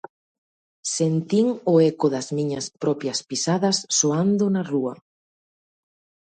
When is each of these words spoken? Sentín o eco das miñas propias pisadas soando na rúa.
Sentín 0.95 1.47
o 1.73 1.75
eco 1.91 2.07
das 2.13 2.27
miñas 2.37 2.65
propias 2.83 3.19
pisadas 3.29 3.77
soando 3.99 4.43
na 4.53 4.63
rúa. 4.71 4.93